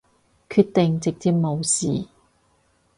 [0.49, 2.07] 決定直接無視